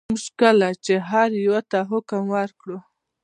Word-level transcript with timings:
موږ 0.09 0.23
کله 0.41 0.69
چې 0.85 0.93
هر 1.09 1.29
یوه 1.45 1.61
ته 1.71 1.79
حکم 1.91 2.21
وکړو. 2.35 2.77